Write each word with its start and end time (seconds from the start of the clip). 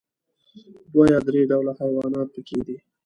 دوه 0.91 1.05
یا 1.13 1.19
درې 1.27 1.41
ډوله 1.51 1.71
حيوانات 1.79 2.27
پکې 2.33 2.59
دي. 2.67 2.77